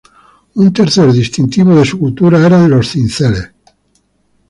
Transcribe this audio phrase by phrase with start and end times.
[0.61, 3.51] Un tercer distintivo de su cultura era los cinceles.